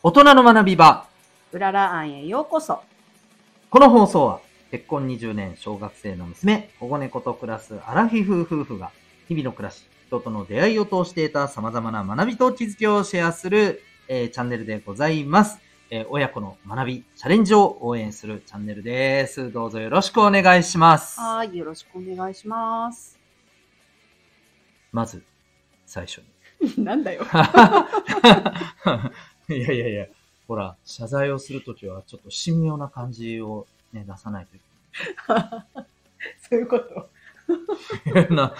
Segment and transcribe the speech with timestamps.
[0.00, 1.08] 大人の学び場。
[1.50, 2.82] うらら庵へようこそ。
[3.68, 4.40] この放送は、
[4.70, 8.92] 結婚20年、小学生の娘、保護猫と暮らすアラフィフ夫婦が、
[9.26, 15.58] 日々の暮らし、人との出会いを通して得た様々な学びと気づきをシェアする、えーチャンネルでございます。
[15.90, 19.50] えー親子の学び、チャレンジを応援するチャンネルです。
[19.50, 21.18] どうぞよろしくお願いします。
[21.18, 23.18] はい、よろしくお願いします。
[24.92, 25.24] まず、
[25.86, 26.38] 最初に。
[26.84, 27.24] なんだよ。
[29.54, 30.06] いやいやいや、
[30.46, 34.60] ほら、謝罪をするときはちょっと神妙な感じをね、出さないとい
[36.50, 37.08] そういうこと。
[38.04, 38.30] けない。
[38.30, 38.54] な、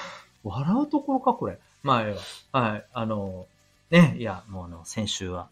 [0.45, 1.59] 笑うところか、これ。
[1.83, 2.11] まあ、え
[2.53, 3.47] えわはい、あの、
[3.91, 5.49] ね、いや、もうあの、先週は、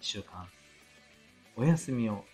[0.00, 0.46] 一週間、
[1.56, 2.24] お休みを、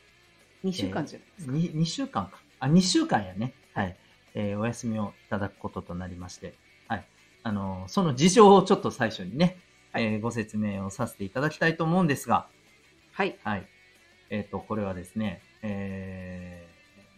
[0.65, 1.53] 2週間じゃないですか。
[1.53, 2.41] に2週間か。
[2.61, 3.55] あ、2週間やね。
[3.75, 3.97] はい。
[4.35, 6.55] えーお休みをいただくこととなりまして、
[6.87, 7.05] はい。
[7.43, 9.57] あの、その事情をちょっと最初にね、はい
[9.95, 12.47] えーご説明をさせていただきたいと思うんですが、
[13.13, 13.37] はい。
[13.45, 13.67] はい。
[14.31, 16.67] えっ、と、これはですね、え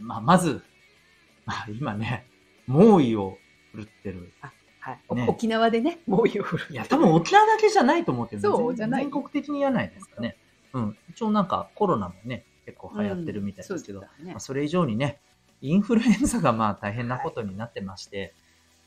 [0.01, 0.63] ー、まあ、まず、
[1.47, 2.27] まあ、今ね、
[2.67, 3.39] 猛威を
[3.73, 4.33] 振るってる。
[4.81, 4.99] はい。
[5.09, 6.67] おね沖縄でね、猛威を振る。
[6.71, 10.37] いや、多分沖縄だけじゃないと思うけど、全そうじゃない全国的にやないですかね。
[10.73, 10.99] うん。
[11.11, 15.21] 一応なんかコロナもね、結構流行ってるみたいですけど、うんそねまあ、それ以上にね、
[15.61, 18.35] インフルエンザがまあ大変なことになってまして、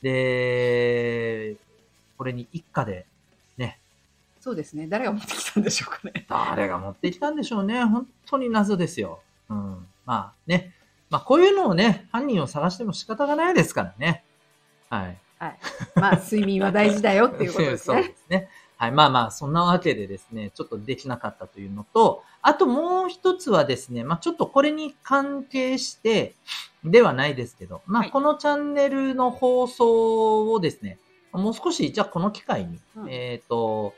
[0.02, 1.56] で、
[2.16, 3.06] これに一家で、ね、
[4.48, 4.86] そうですね。
[4.86, 6.24] 誰が持ってきたんでしょうかね。
[6.26, 7.84] 誰が持ってきたんでしょうね。
[7.84, 9.20] 本当に謎ですよ。
[9.50, 9.86] うん。
[10.06, 10.72] まあね。
[11.10, 14.24] まあこういうのをね、犯人を探しても仕方がないですからね。
[14.88, 15.18] はい。
[15.38, 15.58] はい。
[15.96, 18.04] まあ、睡眠は大事だよっていうことです そうね。
[18.04, 18.48] ですね。
[18.78, 18.90] はい。
[18.90, 26.36] まあまあ、そんなわけでですね、ちょっとできなかったというのと、あともう一つはですね、まあちょっとこれに関係して
[26.84, 30.98] ではないですけど、まあはいこのチャンネルの放送をですね、
[31.32, 33.94] もう少し、じゃあこの機会に、うんえっ、と、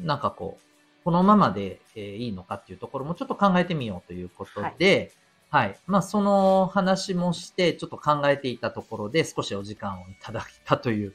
[0.00, 5.12] なんかこう、このままで、えーいいのかっていうところもちょっと考えてみようということで、
[5.50, 5.76] はい。
[5.86, 11.14] まあ、その話もして、ちょっと考えていたところで、少しお時間をいただいたという、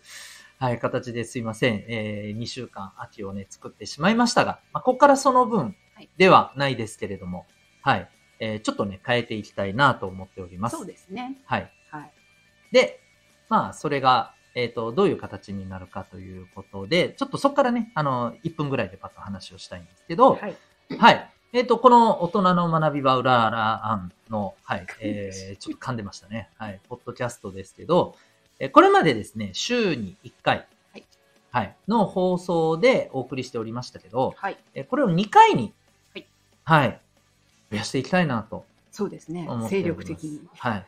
[0.60, 1.86] はい、形ですいません。
[1.88, 7.48] えー、2週間秋をね、作ってしまいましたが、まあ、ここからその分はいではないですけれども、
[7.82, 8.10] はい。
[8.40, 10.78] えー、ちょっとね、変えていきたいなと思っております。
[10.78, 11.40] そうですね。
[11.46, 11.72] はい。
[11.90, 12.12] はい。
[12.72, 13.00] で、
[13.50, 20.58] まあ、それが、えっ、と、どういう形になるかということで、ちょっとそこからね、あの、1分ぐらいでパッと話をしたいんですけど、はい。
[20.98, 21.32] はい。
[21.54, 26.50] えっ、と、この大人の学び場うらら案の、はい、えー、 ちょっと噛んでましたね。
[26.58, 28.16] はい、ポッドキャストですけど、
[28.58, 31.06] えーこれまでですね、週に1回、はい、
[31.52, 34.58] はい、の放送でお送りしておりましたけど、はい。
[34.74, 35.72] えーこれを2回に、
[36.16, 36.28] はい、
[36.64, 37.02] はい、
[37.70, 39.84] 増やしていきたいなとそうですね精。
[39.84, 40.42] 力的に。
[40.58, 40.88] はい。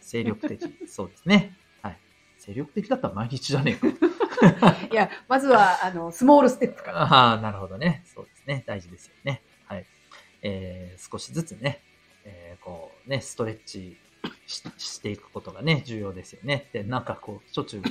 [0.00, 0.60] 精力的。
[0.90, 1.56] そうですね。
[2.46, 2.54] はい。
[2.54, 4.76] 精力的だったら毎日じゃねえか。
[4.90, 7.02] いや、まずは、あの、スモールステップから。
[7.02, 8.02] ああ、なるほどね。
[8.06, 8.64] そうですね。
[8.66, 9.42] 大事ですよね。
[9.66, 9.86] はい。
[10.42, 11.80] えー、少しずつね、
[12.24, 13.96] えー、こうね、ストレッチ
[14.46, 16.68] ししていくことがね、重要ですよね。
[16.72, 17.82] で、なんかこう、しょっちゅう、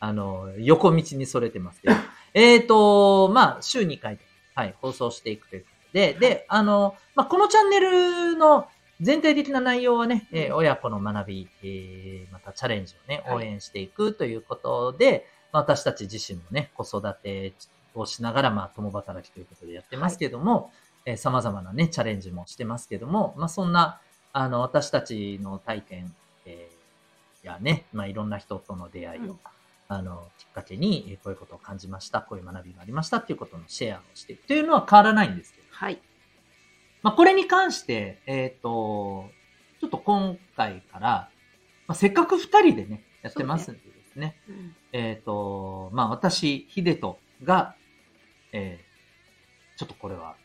[0.00, 1.94] あの、横道にそれてますけど。
[2.34, 4.24] えーと、まあ、週2回で、
[4.54, 8.68] はい、放送していくということで、で、あの、まあ、このチャンネルの
[9.00, 13.36] 全体的な内容はね、えー親子の学び、えーまたチャレンジをね、はい。
[13.36, 17.52] 応援していくということで、まあ私たち自身もね、子育て
[17.94, 20.70] をしながら、まあ、共働きということでやってますけども、
[21.04, 24.00] えー様々なね、チャレンジもしてますけども、まあ、そんな、
[24.32, 26.14] あの、私たちの体験、
[26.46, 29.38] えーやね、まあ、いろんな人との出会いを、うん。
[29.88, 35.98] あの、きっかけに、えーこういうことを感じました、こういう学びがありましたっていうことのシェアをしていくというのは変わらないんですけど、はい。
[37.02, 39.30] まあ、これに関して、えっ、と、
[39.80, 41.28] ちょっと今回から、
[41.86, 47.74] まあ、せっかく二人でね、やってますんでですね、うんえっ、と、まあ、私、ヒデトが、
[48.52, 50.36] えー、ちょっとこれは、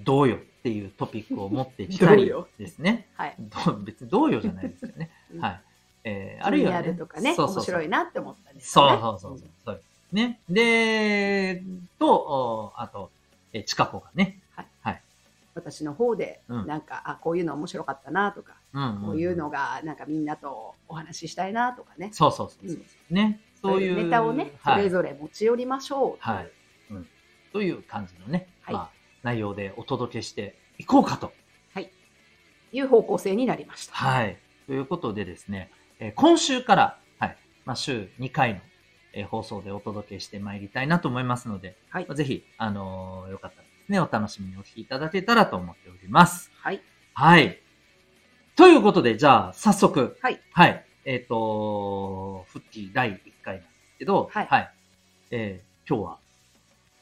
[0.00, 3.08] どうよっていうトピックを持ってきたり ですね。
[3.14, 3.36] はい。
[3.84, 5.10] 別にどうよじゃないですよね。
[5.32, 5.60] う んはい。
[6.04, 9.48] えー、ああるいは、ね、はとかね、そうそうそう面白いなって思ったりとそうかねそうそうそう。
[9.64, 10.40] そうですね。
[10.48, 11.62] で、
[11.98, 13.10] と、おあと、
[13.52, 14.41] えー、チカ子がね、
[15.54, 22.10] 私の方で、うんなんか、あ、こういうの面白かったなとか、うんんんこういうのが、なんかみんなとお話ししたいなとかね。
[22.12, 23.40] そうそうそうそうね。
[23.60, 24.04] そういう。
[24.04, 26.16] ネタをね、そはいれぞれ持ち寄りましょう。
[26.18, 26.50] はい。
[26.90, 27.08] うん。
[27.52, 28.90] という感じのね、はいまあ、
[29.22, 31.32] 内容でお届けしていこうかと。
[32.72, 33.94] いう方向性になりました。
[33.94, 34.38] はい。
[34.66, 37.36] ということでですね、えー今週から、はい。
[37.64, 38.60] まあ、週2回の、
[39.12, 46.50] えー放送でお届けしてまいりたいなと思いますので、はいぜひ、あのーよかったらね、お楽しみにお聞きいただけたらと思っております。
[46.60, 46.82] はい。
[47.14, 47.58] はい。
[48.56, 50.16] ということで、じゃあ、早速。
[50.20, 50.40] はい。
[50.52, 50.84] はい。
[51.04, 54.70] えっ、と、復帰第1回なんですけど、はい
[55.30, 56.18] えー今日は、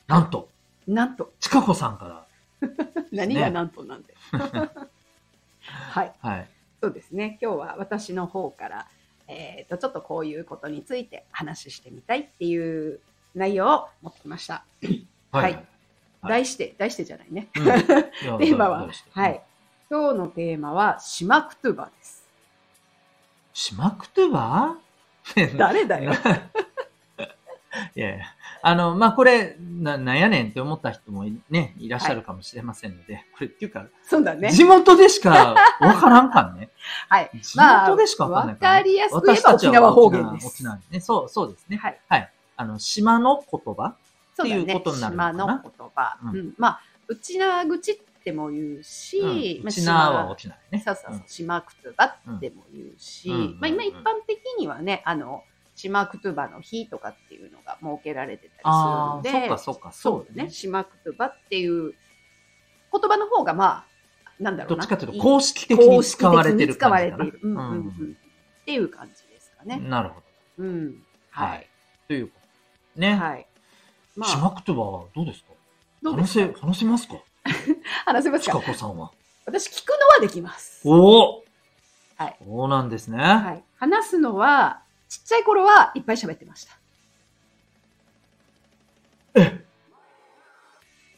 [0.06, 0.48] なんと、
[0.86, 2.26] なんと、ちかこさんか
[2.62, 2.68] ら。
[3.12, 4.14] 何がなんとなんで。
[4.22, 6.12] はい。
[6.20, 6.48] はい。
[6.80, 7.38] そうですね。
[7.42, 8.88] 今日は私の方から、
[9.28, 13.00] えっ、と、ちょっとこういうことについて話してみたいっていう
[13.34, 14.64] 内容を持ってきました。
[15.30, 15.66] はいはい
[16.28, 17.48] 題して、題してじゃないね。
[17.56, 17.64] うん
[18.38, 19.42] テーマははい。
[19.90, 22.28] 今日のテーマは、シマクトゥバです。
[23.52, 24.76] しまくとば？
[25.56, 26.12] 誰だよ。
[27.94, 28.24] いやいや。
[28.62, 34.50] あの、まあ、これ、な、なんやねんって思った人もいね、いらっしゃるかもしれませんので、これっていうか、そうだね。
[34.50, 36.68] 地元でしかわからんかんね。
[37.08, 37.30] はい。
[37.40, 41.00] 地元でしかわかんないから、わかりやすく言えば沖縄方言です沖縄ね。
[41.00, 41.78] そう、そうですね。
[41.78, 42.00] はい。
[42.08, 42.32] はい。
[42.56, 43.94] あの、島の言葉。
[44.32, 45.44] っていうことになるのかな？
[45.44, 46.18] 島の言葉。
[46.22, 46.54] うんうん。
[46.58, 50.82] まあ、内縄口っても言うし、まあうん沖縄は沖縄ね。
[50.84, 55.42] そうそうそううん、島クトゥバっても言うし、うんまあ今うん一般的にはね、あの、
[55.74, 61.94] 島クトゥバの日とかっていうのが設けられてたりするので、そっかそっか、そうだね、島クトゥバっていう
[62.92, 63.84] 言葉の方がまあ、
[64.42, 64.76] なんだろうな。
[64.76, 67.24] どっちかというと、公式的に使われてる使わ感じかな。
[67.24, 67.48] れている。
[67.48, 68.18] うんうんうん。
[68.62, 69.78] っていう感じですかね。
[69.78, 70.20] なるほ
[70.58, 70.64] ど。
[70.64, 71.02] うん。
[71.30, 71.66] ははいい。。
[72.08, 72.32] というこ
[72.94, 73.00] と。
[73.00, 73.14] ね。
[73.14, 73.46] はい。
[74.16, 75.50] まあ、島言葉はどうですか？
[76.02, 76.44] どうですか？
[76.46, 77.14] 話せ、話せますか？
[78.06, 78.60] 話せますか？
[78.60, 79.10] こさんは。
[79.46, 80.80] 私聞くのはできます。
[80.88, 80.92] お
[81.38, 81.44] お
[82.16, 82.36] はい。
[82.44, 83.18] そうなんですね。
[83.18, 83.64] はい。
[83.78, 86.78] 話すのは、ちっちゃい頃はいっぱい喋ってました。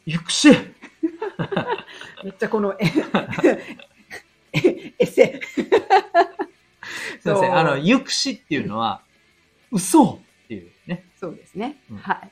[0.06, 0.50] ゆくし。
[2.24, 2.86] めっちゃこの、え、
[4.52, 4.60] え
[5.00, 5.06] エ。
[5.06, 5.30] すい
[7.24, 7.56] ません。
[7.58, 9.02] あの、ゆくしっていうのは、
[9.70, 11.04] 嘘っていうね。
[11.18, 11.76] そうですね。
[11.90, 12.30] うんはい。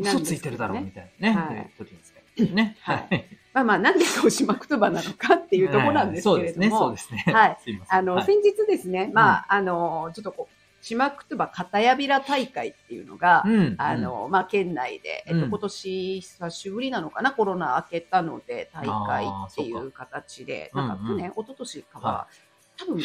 [0.00, 1.34] 嘘ついてるだろうみたいなね。
[1.36, 1.56] はい。
[1.56, 2.76] いう時ですけどね。
[2.80, 3.24] はい。
[3.52, 7.24] まあまあ、なんでそう島言葉なのかっていうところなんですけれども、そうですね。
[7.26, 7.58] はい。
[7.88, 8.24] あの、はい。
[8.24, 15.48] 先日ですね、まあ、あの、ちょっとこう、島言葉片やびら大会っていうのが、うんあ、の、まあ、県内で、えっと、うん。
[15.48, 22.28] 今年久しぶりなのかな、コロナ明けたので、大会っていう形で、なんか去年、一昨年かは、は
[22.76, 23.00] 多分、ん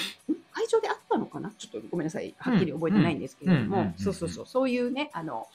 [0.51, 1.49] 会場であったのかな？
[1.57, 3.65] ちょっとごめんなさい、はっきり覚えてないんですけれども。
[3.65, 5.47] うんうんうんうん、そうそうそう、そういうね、あの、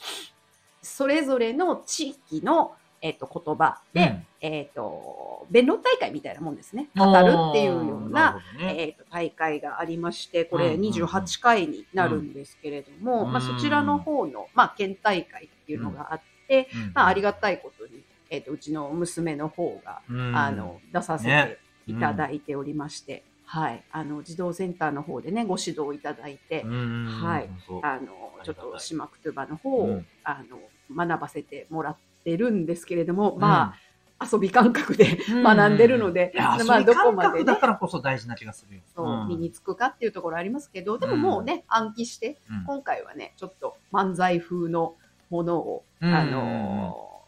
[0.82, 6.88] それぞれの地域の、えっと、言葉で、えっと、弁論大会みたいなもんですね。
[6.96, 10.90] 語るっていうような、、えー、と大会がありまして、これうんうんうん。
[10.90, 13.32] 28回になるんですけれども、うん。
[13.32, 20.02] まあ、そちらの方の、まあ、県大会っていうのがあって、まあ、ありがたいことに、えー、とうちの娘の方が、
[20.34, 27.50] あの出させていただいておりまして、はい、あの児童センターの方でねご指導いただいて、はい。
[27.82, 28.08] あの
[28.44, 30.06] ちょっと島くとばの方を、うん。
[30.22, 30.58] あの
[30.94, 37.44] 学ばせてもらってるんですけれども、まあ遊び感覚で学んでるので、ままあ、あどこまでね。
[37.44, 38.82] だからこそ大事な気がするよ。
[38.94, 39.28] そう、ん。
[39.28, 42.64] 身につくかっていうところありますけど、でももうね、暗記して、うん。
[42.64, 44.94] 今回はね、ちょっと漫才風の
[45.30, 46.14] ものを、うん。
[46.14, 47.18] あのー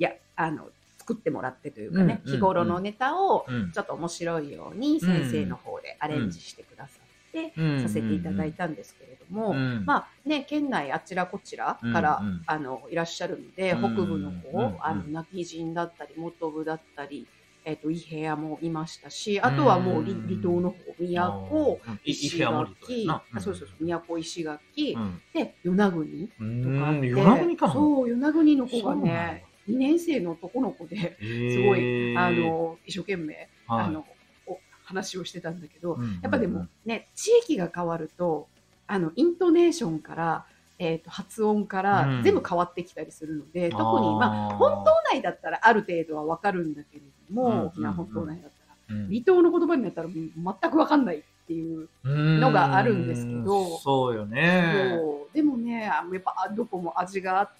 [0.00, 0.68] いや、あの、
[1.02, 3.72] 作ってもらってというかね、うん日頃のネタをうん。
[3.72, 7.82] ちょっと面白いように先生の方でアレンジしてくださって、うん。
[7.82, 17.26] させていただいたんですけれども、うんまあね、県内あちらこちらから、あのいらっしゃるので、うん北部の方、うんあの泣き人だったり、元部だったり、
[17.64, 22.00] えっ、と、伊平屋もいましたし、あとはもう離うん離島の方、宮古、うん。
[22.04, 25.20] い石垣、かあそうそうそう、宮古石垣、うん。
[25.32, 33.84] で、与那国とうんかあって、そう、与那国の子がね、2年生の男の子で、すすごい、あ、の、一生懸命、はい。
[33.86, 34.04] あの、
[34.46, 38.48] お話をしてたんだけど、うんやっぱでもね、地域が変わると、
[38.86, 40.44] あの、イントネーションから、
[40.78, 42.22] えっ、と、発音からうん。
[42.22, 48.50] 全部変わってきたりするので、特に、まあ、本島内だったらある程度はわかるんだけれども、うん沖縄本島内だっ
[48.88, 49.06] たら、うん。
[49.08, 54.98] 離島の言葉になったら全くわかんないっていうのがあるんですけどうんそうよね。
[55.32, 57.50] でもねあやっぱあどこも味があっ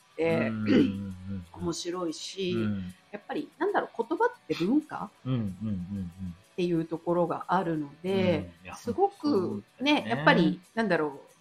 [1.52, 2.94] 面白いし、うん。
[3.10, 5.12] やっぱりなんだろう言葉って文化
[6.52, 8.02] っていうところがあるのうん。
[8.02, 10.06] で、すごくね。
[10.08, 11.32] やっぱりなんだろう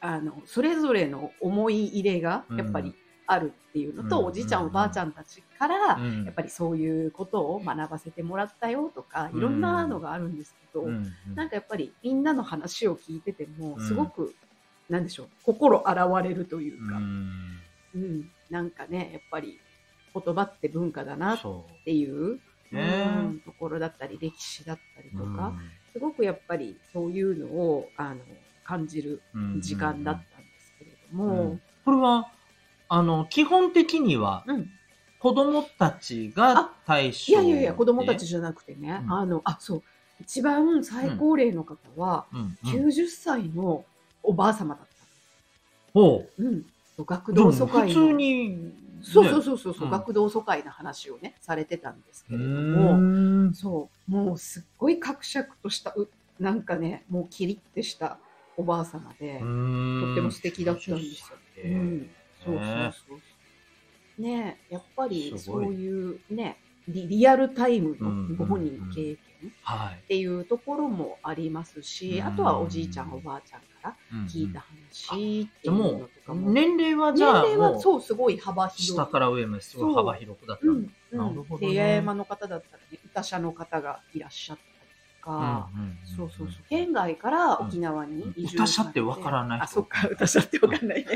[0.00, 4.26] あのそれぞれの思い入れがやっぱりあるっていうのと、うん。
[4.26, 6.24] おじいちゃんおばあちゃんたちから、うん。
[6.24, 11.12] やっぱりそういうことを学ばせてもらったよとかいろんなのがあるんですけど、うん。
[11.34, 13.80] なんかやっぱりみんなの話を聞いててもうん。
[13.80, 14.36] すごく、
[14.88, 17.06] なんでしょう心洗われるというか、
[17.96, 18.02] うん。
[18.02, 19.58] うんなんかねやっぱり
[20.14, 23.04] 言葉って文化だなっそていう、うね。
[23.26, 25.58] うんところだったり歴史だったりとか、うん。
[25.92, 28.20] すごくやっぱりそういうのをあの
[28.64, 32.28] 感じるうん時間だったんですけれどうもん、これは
[32.88, 34.70] あの基本的にはうん。
[35.18, 39.12] 子供たちが対い象やいやいや子供たちじゃなくてね、うん。
[39.12, 39.82] あのあそう。
[40.20, 42.56] 一番最高齢の方はうん。
[42.64, 42.70] うん。
[42.70, 43.84] 90歳の
[44.22, 44.86] おばあ様だった。
[45.94, 46.64] ほうん、
[47.04, 48.72] 学童疎開普通のに
[49.02, 49.90] そうそうそうそう、うん。
[49.90, 53.54] 学童疎開の話をねされてたんですけうれども、ん。
[53.54, 54.10] そう。
[54.10, 58.18] もうすっごいかくしゃくとしたうなんかねもうキリッてした
[58.56, 61.36] おばあ様で、とっても素敵だったんですよ。
[61.64, 62.10] うん、
[62.42, 63.14] そうそうそ
[64.18, 64.22] う。
[64.22, 66.56] ねやっぱりそういうね
[66.88, 70.06] リリアルタイムうんのご本人の経験っはい。
[70.08, 72.22] ていうところもありますし、うん。
[72.22, 73.98] あとはおじいちゃんおばあちゃんから
[74.32, 79.04] 聞いた話っていうのとかう、も、年齢はじ年ゃあ、齢はそうすごい幅広い。
[79.04, 80.72] 下から上まですごい幅広くだったう。
[80.72, 80.92] ん。
[81.10, 81.22] うん。
[81.22, 81.72] なるほどね。
[81.72, 84.75] 山の方だったらね歌者の方がいらっしゃったりと
[85.26, 86.62] か、うんうんうんそうそうそう。
[86.70, 90.06] 県外から沖縄に移住歌者ってわからない人あそっか。
[90.08, 91.06] 歌者ってわかんないね。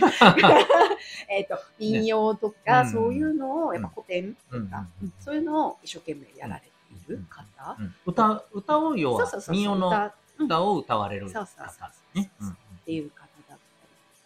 [1.30, 4.62] えっと民謡とか、ねそういうのをやっぱ古典とか、うん。
[4.62, 7.94] うんうんそういうのを一生懸命やられている方、うん。
[8.04, 12.18] 歌、歌を要は民謡の歌を歌われる方そうそうそう。
[12.18, 12.30] ね。
[12.40, 12.48] うん。
[12.50, 13.58] っていう方だったり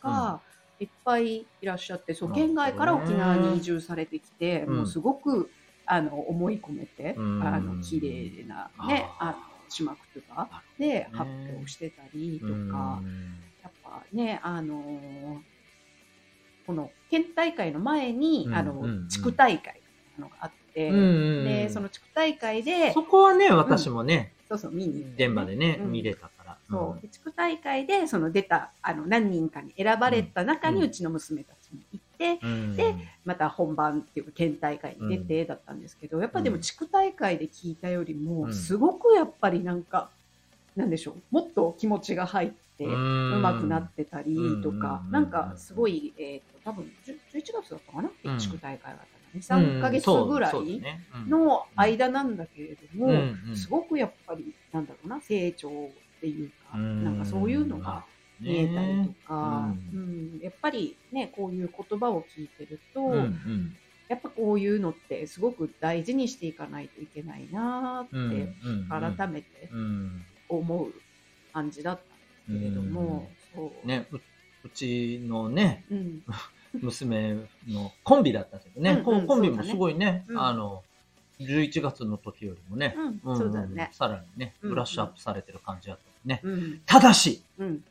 [0.03, 0.41] とか、
[0.81, 4.77] いっぱいいらっしゃってそう県外から沖縄に移住されてきて、うん。
[4.79, 5.51] もうすごく
[5.87, 7.47] あの思い込めて、うん。
[7.47, 9.99] あの綺麗なねあーあの島と
[10.35, 13.35] かで発表してたりとか、うん。
[13.63, 15.39] やっぱねあのー
[16.67, 19.81] この県大会の前に、うんあの地区大会
[20.19, 25.93] のがあって、でその地区大会でそこはね、私もね、そうそう見に行って現場でね、うん。
[25.93, 26.59] 見れたから。
[26.71, 27.03] そう。
[27.03, 32.77] で地区大会でその出たあの何人かに選ばれた中にうちの娘たちも行って、うん。
[32.77, 38.55] でまた本番っていうか県大会に出てだったんですけど、やっぱでも地区大会で聞いたよりも、うん。
[38.55, 40.11] すごくやっぱりなんか
[40.77, 42.55] なんでしょうもっと気持ちが入って。
[42.77, 45.13] う上手くなってたりとか、うん。
[45.13, 48.39] なんかすごい、えー、と多分10 11月だったかな、うん。
[48.39, 50.83] 地区大会があったのね3ヶ月ぐらい
[51.29, 55.73] の間なんだけれども、すごくやっぱりなんだろうな成長っ
[56.21, 58.05] ていうか、なんかそういうのが
[58.45, 60.41] 見えたりとか、ううん。
[60.43, 63.77] やっぱりねこういう言葉を聞いてると、うんうん。
[64.09, 70.93] やっぱこういうのってすごく大事にしていかないといけないなって、うんうん改めてうん思う
[71.53, 71.99] 感じだっ
[72.47, 73.87] たんですけれども、そう。
[73.87, 76.23] ね、ううちのね、うん。
[76.83, 77.37] 娘
[77.69, 80.41] のコンビだったんですけどね、うんうんこコンビもすごいね、うん。
[80.41, 80.83] あの、
[81.41, 83.33] 11月の時よりもね、うん。
[83.33, 83.37] ん。
[83.37, 83.91] そうだよね。
[83.93, 84.71] さらにね、うん。
[84.71, 86.41] ブラッシュアップされてる感じだったね。
[86.43, 86.81] うん。
[86.85, 87.85] ただし、うん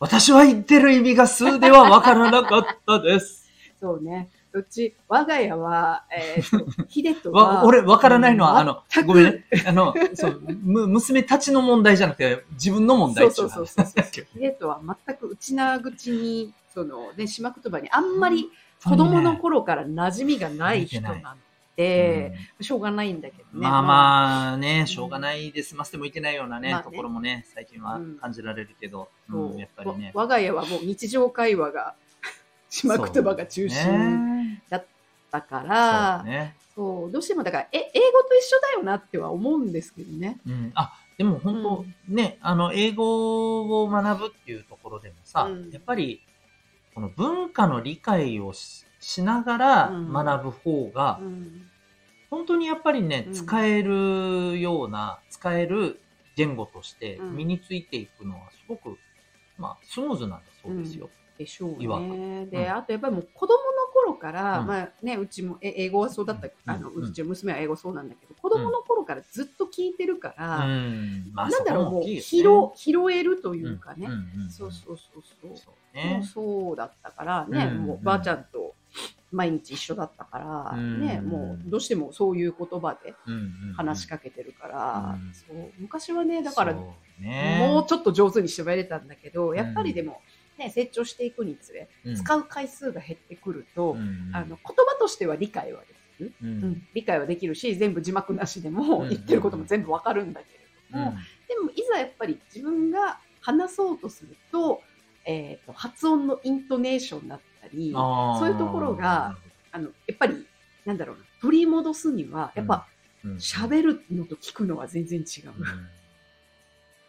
[0.00, 3.50] 私は言ってる意味が数ではわからなかったです。
[3.78, 4.30] そうね。
[4.52, 9.44] うち、我が家は、えーと、ヒデトは、わ俺、わからないのは、あのごめんね。
[9.64, 13.86] あの、そう、む、娘たちの問題じゃなくて、自分の問題そうそうそうそう
[14.68, 18.50] は全く内な口に、その、ね、島言葉にあんまり
[18.82, 21.36] 子供の頃から馴染みがない人な
[21.80, 23.46] ので、しょうがないんだけどね。
[23.52, 26.84] まあまあね、しょうがないで済ませてもいけないようなね、まあね。
[26.84, 29.52] ところもね、最近は感じられるけど、そう。
[29.52, 30.12] うんやっぱりね。
[30.14, 31.94] わ我が家はもう日常会話が、
[32.68, 34.62] 島言葉が中心ね。
[35.30, 36.56] だかそうら、ね。
[36.74, 40.38] そう、どうしてもだから、え、英語と一緒だよなっては思うんですけどね。
[40.46, 40.72] うん。
[40.74, 45.70] あ、でも本当、ね、あの、英語を学ぶっていうところでもさ、うん。
[45.70, 46.20] やっぱり、
[46.94, 50.12] この文化の理解をししながらうん。
[50.12, 51.69] 学ぶ方が、うん
[52.30, 53.34] 本当にやっぱりね、うん。
[53.34, 56.00] 使えるような、使える
[56.36, 57.36] 言語としてうん。
[57.36, 58.96] 身についていくのはすごく、
[59.58, 61.10] まあ、スムーズなんだそうですよ。
[61.36, 62.46] でしょういわね。
[62.46, 62.50] く。
[62.50, 62.76] で、うん。
[62.76, 63.60] あとやっぱりもう子供の
[63.92, 64.66] 頃から、うん。
[64.66, 67.04] まあね、うちもえ英語はそうだった、あのうん。
[67.04, 71.30] うちの娘は英語そうなんだけど、子供の頃からずっと聞いてるから、うん。
[71.32, 72.44] まあ、なんだろう、もう拾
[72.74, 74.08] 拾えるというかね。
[74.50, 75.56] そうそうそうそう。
[75.56, 75.74] そう
[76.08, 76.26] もねう。
[76.26, 77.78] そうだったからね、うん。
[77.86, 78.69] もうばあちゃんと
[79.32, 81.00] 毎日一緒だったから、うん。
[81.00, 83.74] ね、もうどうしてもそういう言葉でうんうんうん。
[83.74, 85.32] 話しかけてるから、うん。
[85.32, 90.20] そう昔はね、だからもうちょっと上手に喋れたんだけど、やっぱりでも、
[90.58, 92.16] ね、成長していくにつれ、うん。
[92.16, 95.86] 使う回数が減ってくると、うんあの言葉としては理解はで
[96.18, 96.58] きる、ううん。
[96.72, 100.60] ん理解はできるし全部字幕なしでもうん言ってることも全部わかるんだけれ
[100.92, 101.14] ども、
[101.48, 104.82] でもいざやっぱり自分が話そうとすると,、
[105.24, 109.36] えー、と発音のイントネーションだったりあそういうところが
[109.74, 110.46] のやっぱり
[110.84, 112.86] なんだろうな取り戻すにはやっぱ
[113.38, 115.52] 喋るのと聞くのは全然違う。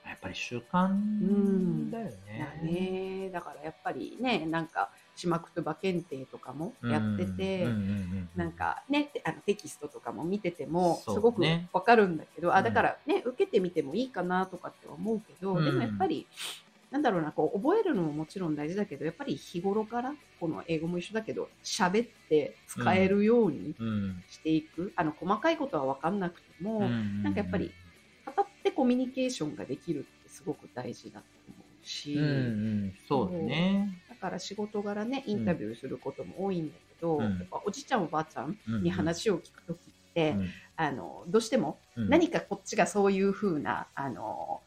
[0.05, 2.12] やっぱり習慣だよね。
[2.62, 3.29] だね。
[3.31, 7.65] だからやっぱりねなんか島言葉検定とかもやってて、
[8.36, 11.41] なんかねあのテキストとかも見ててもすごく
[11.72, 15.65] わかるんだけど、うんあだからね受けてみてもいいかなとかって思うけど、うん。
[15.65, 16.27] でもやっぱり
[16.91, 24.24] なんだろうなこう覚えるのももちろん大事だけどやっぱり日頃からこの英語も一緒だけど喋って使えるようにうん。
[24.29, 27.71] していく、あの細かいことは分かんなくても、うんなんかやっぱり
[28.25, 32.27] 語ってコミュニケーションができるってすごく大事だと思うし、うんう
[32.88, 33.89] ん、そうだね。
[34.10, 37.24] だかから仕事柄ね、インタビューすることも多いんだけど、うん。
[37.24, 39.79] やっぱおじいちゃんおばあちゃんうんに話を聞くときっ
[40.13, 40.50] て、うん。
[40.75, 42.10] あの、どうしてもうん。
[42.10, 44.62] 何かこっちがそういうふうな、あの、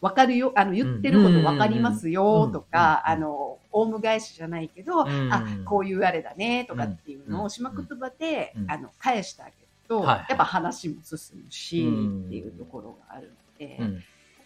[0.00, 9.56] わかるよ、あの、言ってることわかりますよとか、あの、オウム返しじゃないけど、あ、こういうあれだねとかっていうのうんを島言葉で、あの、返してあげる
[9.88, 13.90] と、やっぱ話も進むし、っていうところがあるので、やっ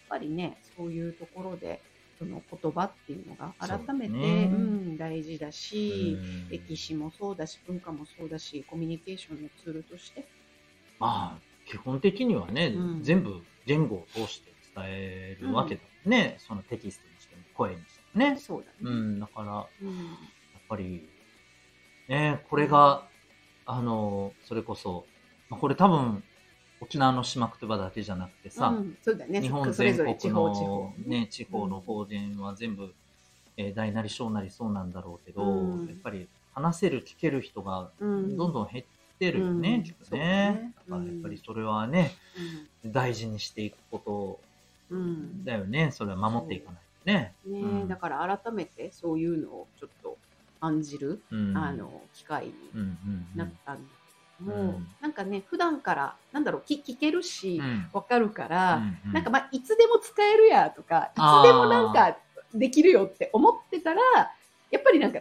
[0.09, 1.81] ぱりね、そういうところで、
[2.17, 4.23] その言葉っていうのが改めてそうう、
[4.93, 10.25] ん、大事だし、うん歴史もそうだし、文化もそうだし、コミュニケーションのツールとして。
[10.97, 16.35] まあ、基本的にはね、うん全部言語を通して伝えるわけだもんね。
[16.39, 18.37] そのテキストにしても、声にしてもね。
[18.39, 18.73] そうだね。
[18.81, 20.17] うん、だから、やっうん
[20.67, 21.07] ぱり、
[22.07, 23.07] ね、これが、
[23.65, 25.05] あの、それこそ、
[25.49, 26.23] まあこれ多分、
[26.81, 29.41] 沖縄の島言葉だけじゃなくてさ、うんそうだね。
[29.41, 30.93] 日本全国ぞれ地方地の方。
[31.07, 32.93] ね、地方の方言は全部、
[33.57, 38.85] えー大なり小なりそうなんだろうけど、うんやっぱり話せる、聞ける人がうんどんどん減っ
[39.17, 40.73] てるよね、うんきっとそうだねね。
[40.89, 42.11] だからやっぱりそれはね、
[42.83, 44.54] う大事にしていくことん
[44.89, 45.45] うん。
[45.45, 45.91] だよね。
[45.91, 47.33] それは守っていかないとね。
[47.45, 47.59] ね。
[47.59, 47.87] うん。
[47.87, 50.17] だから改めてそういうのをちょっと
[50.61, 51.57] 感じる、うん。
[51.57, 52.87] あの機会にうんうん
[53.33, 53.37] うん。
[53.37, 53.81] なったんだ
[54.39, 54.87] けども、うん。
[55.01, 57.89] なんかね普段からなんだろう聞聞けるし、うん。
[57.93, 62.17] わかるから、うんなんかまあいつでも使えるやとかいつでもなんか
[62.53, 64.01] できるよって思ってたら
[64.71, 65.19] やっぱりなんか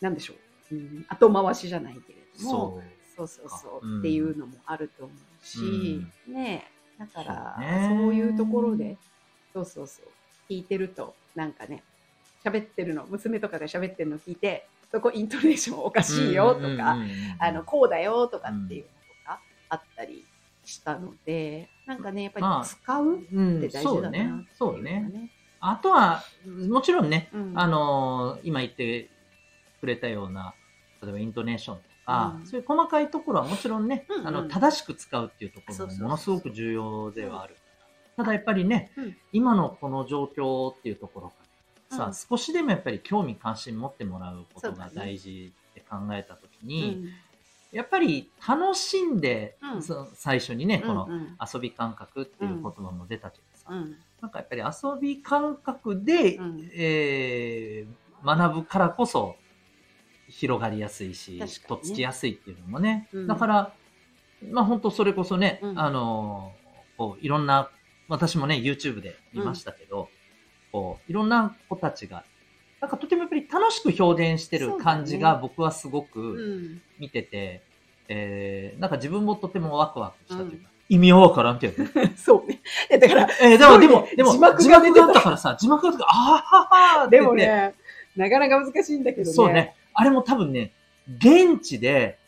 [0.00, 0.34] なんでしょ
[0.72, 2.82] う、うん、後回しじゃないけれどもそう。
[3.14, 3.98] そうそうそう、うん。
[4.00, 7.56] っていうのもあると思うし、ねえだから
[7.88, 8.96] そういうところで
[9.52, 10.06] そうそうそう
[10.48, 11.82] 聞いてるとなんかね
[12.44, 16.98] 喋ってるの娘とかが喋ってるの聞いてそこイントネーションおかしいよとか、
[17.38, 18.92] あのこうだよとかっていうのと
[19.26, 20.26] かあったり
[20.64, 24.44] したので、なんかねやっぱまあり使うってうん大事だなっていうね。
[24.54, 25.30] そうね。
[25.60, 26.22] あとは、
[26.68, 27.52] もちろんね、うん。
[27.54, 29.08] あのー今言って
[29.80, 30.54] くれたような、
[31.02, 32.46] 例えばイントネーションとか、うん。
[32.46, 34.28] そういう細かいところはもちろんね、うんうん。
[34.28, 37.56] あの、正しく使うっていうところもものすごく重要ではある。
[38.16, 39.16] ただやっぱりね、うん。
[39.32, 41.34] 今のこの状況っていうところか
[41.90, 42.14] らさ、うん。
[42.14, 47.08] 少しでもやっぱり興味関心持ってもらうことが大事って考えたときうに、ん
[47.72, 49.82] やっぱり楽しんで、うん。
[49.82, 51.08] その最初にね、この
[51.40, 53.96] 遊び感覚っていう言葉も出たけどさ、うん。
[54.20, 56.70] なんかやっぱり遊び感覚で、うん。
[56.74, 59.34] えー学ぶからこそ
[60.32, 63.08] 広がりやすいし、ねとっつきやすいっていうのもね。
[63.12, 63.72] うんだから、
[64.50, 66.62] まあ本当それこそね、うんあのー
[66.98, 67.70] こういろんな、
[68.08, 70.08] 私もね、YouTube で見ましたけど、
[70.72, 72.24] こういろんな子たちが、
[72.80, 77.62] なんかとてもやっぱり楽しく表現してる感じが僕はすごうくん見てて、
[78.08, 82.12] えーなんか自分もとてもワクワクしたというか、意味はわからんけどね。
[82.16, 82.60] そうね。
[82.98, 87.74] だから、えー、でも、すごいねでも、字幕が出てたあったからさ、字幕が出てたあははってでもね、
[88.16, 89.32] なかなか難しいんだけどね。
[89.32, 89.74] そうね。
[89.94, 90.72] あれも多分ね、
[91.18, 92.18] 現地で、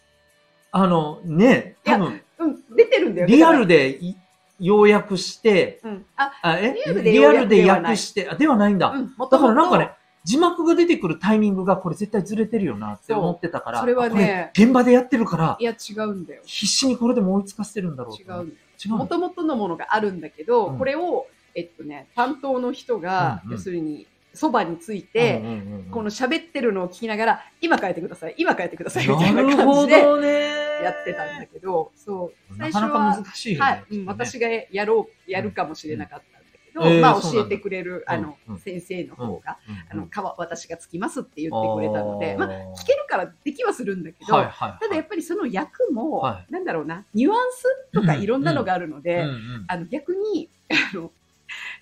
[0.72, 3.36] あの、ね、多分、うん、出てるんだよね。
[3.36, 4.16] リアルでい
[4.60, 6.04] 要約して、うん。
[6.16, 8.90] あ、あえリアルで訳して、あ、ではないんだ。
[8.90, 9.92] うん、もだからなんかね、
[10.24, 16.42] 字幕が出てくるタイミングがこれ絶対ずれてるよなって思ってたから、それはね現場でやってるからい、や、違うんだよ。
[16.44, 18.16] 必死にこれでも追いつかせてるんだろうう。
[18.16, 25.90] 違うのもともとのものがあるんだけど、うんこれを、えっとね、担当の人が、うんうん要するに、そばについて、うんうんうんうん。
[25.90, 30.64] この喋ってるのを聞きながら、今変えてください、今変えてください、みたいな感じで。
[30.82, 33.70] やってたんだけど、そう、最初は、なか難しいよね。
[33.70, 36.88] はい、うん、私がやろう、やるかもしれなかったんだけど、うん。
[36.88, 38.60] えーまあ教えてくれる、あの、うんうん。
[38.60, 39.58] 先生の方が、
[39.90, 40.10] あの、うんうん。
[40.10, 44.78] かわ、私がつきますって言ってくれたので、まあ、あ聞けるからできはするんだけど、はいはいはい。
[44.80, 49.64] ただやっぱりその役も、はなんだろうな、ニュアンスとかいろんなのがあるので、うんうん。
[49.68, 51.12] あの逆に、あの、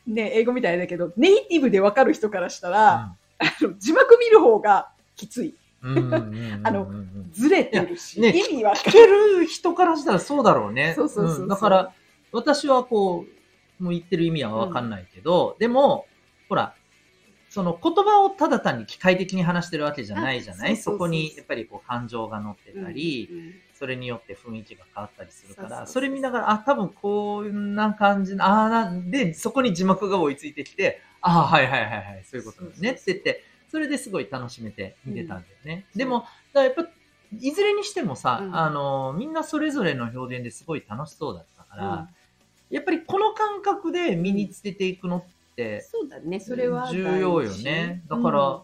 [0.07, 5.55] ね、英語みたいだけど、ネイティブでわかる人からしたら、あの字幕見る方がきつい。
[5.83, 6.87] うんうんうんうんうんあの
[7.33, 10.93] ずれてるし、ね意味わか聞ける人からしたらそうだろうね。
[10.95, 11.93] そうそうそうそうんだから、
[12.31, 13.25] 私はこ
[13.81, 16.07] う、もう言ってる意味はわかんないけど、でも、
[16.49, 16.75] ほら、
[17.53, 20.73] その言葉をただ単に機械的に話してるわけじゃないじゃない？
[20.73, 35.85] あそこにやっぱりこう感情が乗ってたり、うんうんそれによって雰囲気が変わったりするから、それ見ながら、あ、多分こんな感じな、ああ、なんで、そこに字幕が追いついてきて、ああ、はいはいはいはい、そういうことですねって言って、それですごい楽しめて見てたんだよね。
[35.95, 35.99] うん。
[35.99, 36.87] でも、だやっぱ、
[37.41, 38.57] いずれにしてもさ、うん。
[38.57, 42.09] あの、みんなそれぞれの表現ですごい楽しそうだったから、うん。
[42.71, 45.25] やっぱりこの感覚で身につけていくのっ
[45.57, 48.03] て、そうだね、それは重要よね。
[48.09, 48.63] だから、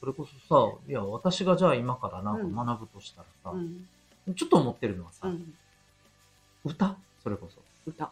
[0.00, 3.86] それこそさ、いや、私がじゃあ今からなんか学ぶとしたらさ、うん
[4.34, 5.54] ちょっと思ってるのはさ、うん
[6.64, 6.96] 歌？
[7.22, 7.60] それこそ。
[7.86, 8.10] 歌。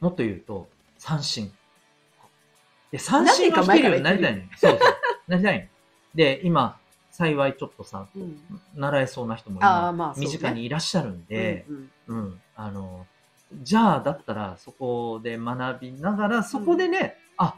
[0.00, 1.52] もっと言うと、三振。
[2.90, 4.48] で、三振が弾けるようになりたいね。
[4.56, 4.80] そうそう。
[5.28, 5.70] なりたいね。
[6.14, 6.78] で、今、
[7.12, 8.40] 幸いちょっとさ、うん
[8.74, 11.64] 習えそうな人も今、身近にいらっしゃるんで、
[13.62, 17.56] じゃあ、だったら、そこで学びながら、そこでね、あ、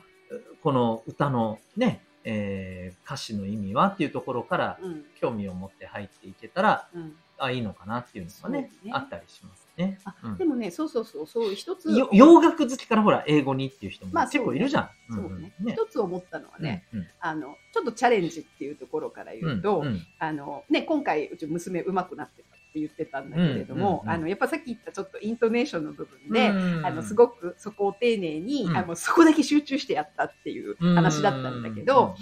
[0.63, 5.05] この歌のね、えー歌詞の意味はっていうところからうん。
[5.19, 7.17] 興味を持って入っていけたら、うん。
[7.39, 8.93] あ、いいのかなっていうのがね、ね。
[8.93, 9.99] あったりしますね。
[10.05, 10.37] あうん。
[10.37, 11.91] でもね、そうそうそう、そう一つ。
[11.91, 14.91] よ洋楽好きからほら、英語にっていう人もまあ結構いるじゃん。
[15.11, 17.07] そううんねうん一つ思ったのはね、うんうん。
[17.21, 20.07] あの、ちょっとチャレンジっていうところから言うと、うんうん。
[20.19, 26.87] あの、ね、今回、うち娘上手くなってたって言ってたんだけれども、あの、やっぱさっき言ったちょっとイントネーションの部分で、うん。
[26.87, 28.77] あの、すごくそこを丁寧に、うん。
[28.77, 32.15] あの、そこだけ集中してやったっていう話だったんだけど、、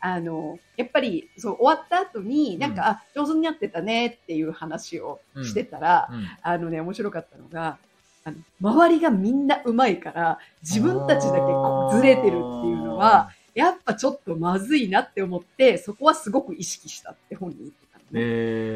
[0.00, 2.88] あの、やっぱり、そう、終わった後に、なんか、うん。
[2.88, 6.08] あ、上手になってたねっていう話をしてたら、
[6.42, 7.78] あのね、面白かったのが、
[8.26, 17.70] あの周りがみんな上手いから、自分たちだけこうずれてるっていうのは、、やっぱちょっとまずいなって思って、そこはすごく意識したって本人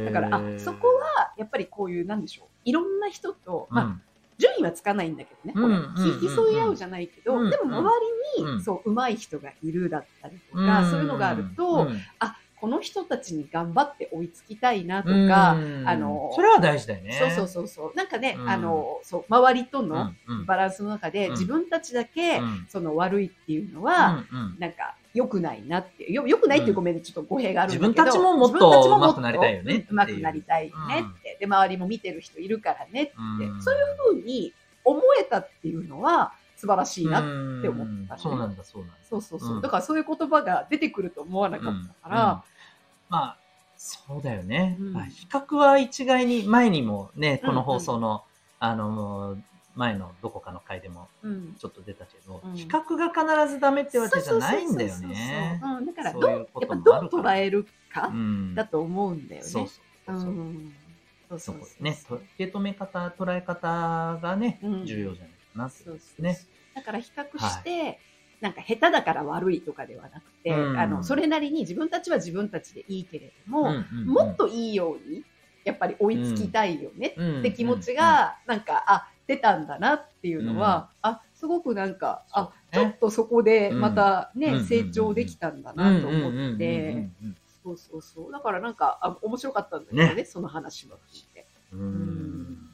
[0.07, 2.48] だから、あ、そこは、やっぱりこういう、なんでしょう。
[2.64, 4.03] いろんな人と、まあ、うん
[4.40, 5.53] 順位はつかないんだけどね。
[5.57, 7.90] うん競い合うじゃないけど、うんでも周
[8.38, 8.62] りに、うん。
[8.62, 12.01] そう、上手い人がいるだったりとか、そういうのがあると、うん。
[12.20, 17.12] あ、この人たちに頑張って追いつきたいなとか、うんあのそれは大事だよね。
[17.12, 17.97] そうそうそうそう。
[17.97, 24.25] なんかね、うんあの、そう、周りとうんのうんバランスの中で、うん自分たちだけ、うんその悪いっていうのは、
[24.59, 26.11] なんか、良くないなって。
[26.12, 27.88] よ、良くないっていうごめんね、ちょっと語弊があるんだけど。
[27.88, 30.71] 自分たちももっと自分たちももっ上手くなりたいよね上手くなりたいね
[31.18, 31.37] って。
[31.40, 33.14] で、周りも見てる人いるからねって。
[33.16, 34.53] うんそういうふうに
[34.85, 37.21] 思えたっていうのは、素晴らしいな。
[37.21, 37.23] っ
[37.62, 38.97] て思ったねそうなんだ、そうなんだ。
[39.09, 39.55] そうそうそう。
[39.57, 42.42] うんだからそういう言葉が出てくると思わなかったから、うんうん
[43.11, 43.38] まあ、
[43.77, 44.77] そうだよね。
[44.81, 48.25] うんまあ比較は一概に、前にもね、この放送の、
[48.59, 49.38] あの、
[49.77, 51.55] 前のどこかの回でもうん。
[51.57, 53.09] ちょっと出たけど、うん比較が
[53.42, 55.61] 必ずダメってわけじゃないんだよね。
[55.87, 59.47] だからどそうやっぱともどう捉えるかうんだと思うんだよね。
[59.49, 59.81] そうそ
[60.12, 60.31] ううそう。
[60.33, 60.75] ん。
[61.29, 66.39] そうそそううそうね、と受け止め方、捉え方がね、うん重要じゃないかなってそうそうね。
[66.75, 67.99] だから比較して、
[68.41, 70.79] なんか下手だから悪いとかではなくて、うん。
[70.79, 74.07] あのそれなりに自分たちは自分たちでいいけれども、うんうんうん。
[74.07, 75.25] もっといいように
[75.65, 87.09] やっぱり追いつきたいよねうんって気持ちが、なんかあ出たんだなっていうのは、あすごくなんかあちょっとそこでまたね、うん成長できたんだうんうんなと思うんうんうんって。
[87.63, 88.33] そうそうそう。
[88.33, 90.25] だからなんか、あ面白かったんだけどね、ね。
[90.25, 91.47] その話も聞いて。
[91.73, 92.67] うん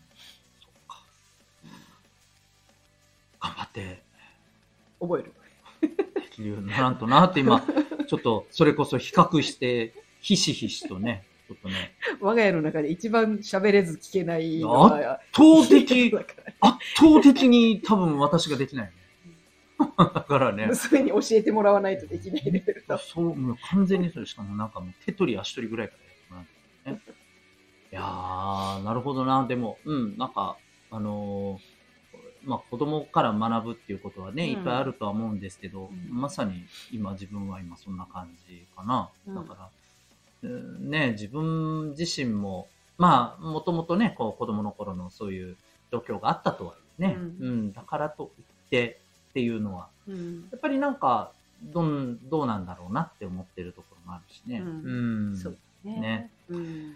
[3.45, 4.03] 頑張って
[5.01, 5.35] 覚える。
[5.83, 5.91] で
[6.31, 7.61] きるようにならんとなって今、
[8.09, 16.11] ちょっとそれこそ比較して、ひしひしとね、ちょっとね、我が家の中で一番喋れず聞けないのは、圧倒的、
[16.61, 18.93] 圧倒的に多分私ができない。
[19.79, 22.97] だからね、娘に教えてもらわないとできないレベルだ。
[22.97, 25.97] そう、もう完全にそれしかもなんかもう手取り足取りぐらいか
[26.33, 27.03] らやってもね。
[27.93, 29.47] いやー、なるほどな。
[29.47, 30.57] でも、うん、なんか、
[30.91, 31.74] あのー
[32.45, 39.11] まあ子供から学ぶっていうことはね、うんいっぱいあるとは思うんですけど、うんまさに今自分は今そんな感じかな。
[39.27, 39.69] うんだから、
[40.43, 45.57] うんね、自分自身も、まあ、もともとね、こう子供の頃のそういう
[45.91, 54.61] 状況があったとはいえね、ううんん、だからといってっていうのは、うんやっぱりなんか、どん、どうなんだろうなって思ってるところもあるしね。
[54.61, 55.37] ううんん。
[55.37, 56.01] そうだね。
[56.01, 56.91] ねうん。
[56.91, 56.95] よ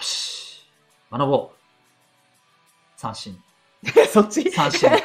[0.00, 0.64] し。
[1.10, 1.56] 学ぼう。
[2.96, 3.38] 三振。
[4.12, 4.50] そっち？
[4.50, 5.02] 三振はい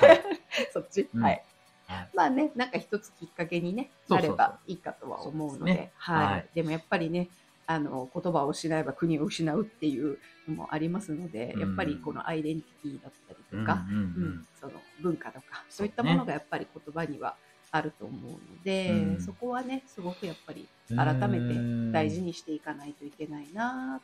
[0.72, 1.24] そっち、うん。
[1.24, 1.44] はい。
[1.88, 2.10] はい。
[2.14, 6.50] まあね、なんか一つきっかけにね、なればいいかとは思うので、ではい、はい。
[6.54, 7.30] でもやっぱりね、
[7.66, 11.62] あの、言葉を失えば国を失うっていうのもありますので、うん。
[11.62, 14.06] やっぱりこのアイデンティティだったりとか、うんうんう
[14.40, 14.48] ん。
[14.60, 17.36] その文化とか、そういったものがやっぱり言葉には
[17.72, 19.22] あると思うので、うん。
[19.22, 24.02] そこはね、すごくやっぱりうん改めて大事にしていかないといけないな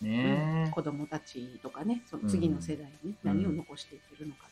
[0.00, 4.48] ねえ子供たちとかね、その次の世代に何を残していけるのかっ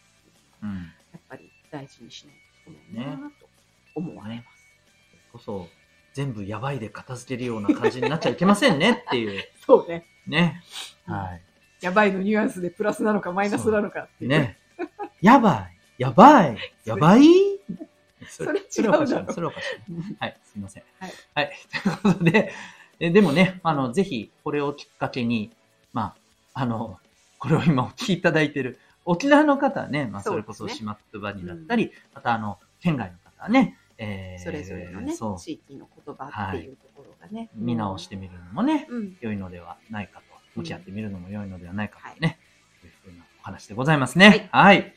[0.61, 0.83] ていうのは、うん。
[0.85, 2.35] やっぱり大事にしない
[2.65, 3.47] といけないなと
[3.95, 4.49] 思われます。
[5.33, 5.69] こそ、
[6.13, 9.43] 全部やばいで片付けるような感じになっちゃいけませんね っていう。
[9.65, 10.05] そうね。
[10.27, 10.63] ね。
[11.07, 11.43] うんはい。
[11.81, 14.31] やばいのニュアンスでプラスなのかマイナスなのかっていう。
[14.31, 14.59] ね。
[15.21, 15.79] やばい。
[15.99, 16.59] やばい。
[16.85, 17.23] やばい？
[18.29, 19.93] それ違うだろそれおかしい。
[19.93, 20.83] うんはい、すいません。
[20.99, 21.13] はい。
[21.35, 21.53] はい。
[21.83, 22.53] ということで、
[23.01, 25.51] えでもね、あの、ぜひ、これをきっかけに、
[25.93, 26.15] ま
[26.55, 26.99] あ、あの、
[27.39, 37.49] これを今お聞きいただいている沖縄の方はね、まあ、それこそ島言葉にだったり、またあの、県外の方はね、えーそれぞれのね、そう、地域の言葉っていうところがね。
[37.55, 39.17] 見直してみるのもね、うん。
[39.21, 40.25] 良いのではないかと、
[40.57, 42.39] 向き合ってみるのも良いのではないかはいとね、
[42.81, 44.49] というふうなお話でございますね。
[44.53, 44.93] はい。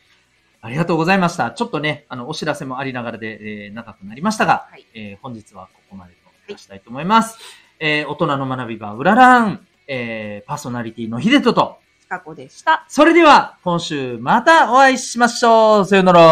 [0.61, 1.51] ありがとうございました。
[1.51, 4.85] ちょっとね、あの、お知らせもありながらで、えー長くなりましたが、はい。
[4.93, 6.19] えー本日はここまでと
[6.53, 7.39] 出したいと思います。
[7.83, 12.85] えー、大人の学び場、うららん、えー、パーソナリティのヒデトと、かこでした。
[12.87, 15.85] それでは、今週またお会いしましょう。
[15.85, 16.19] さよなら。
[16.19, 16.29] イフ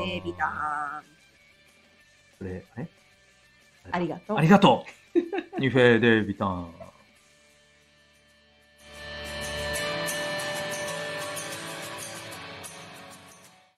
[0.00, 1.02] ェーデビタン。
[2.38, 2.88] これ、あれ？
[3.90, 4.40] ありがとうあ。
[4.40, 5.60] りがとう。
[5.60, 6.72] ニフェーデビタン。